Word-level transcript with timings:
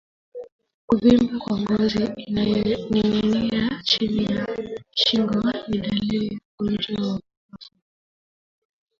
Kuvimba 0.87 1.33
kwa 1.43 1.55
ngozi 1.61 2.03
inayoninginia 2.29 3.63
chini 3.87 4.23
ya 4.33 4.45
shingo 4.99 5.51
ni 5.67 5.77
dalili 5.79 6.25
ya 6.27 6.37
ugonjwa 6.59 6.99
wa 7.07 7.13
mapafu 7.49 7.71